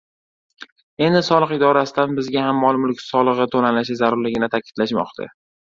[1.07, 5.33] Endi soliq idorasidan bizga ham mol-mulk soligʻi toʻlanishi zarurligini taʼkidlashmoqda.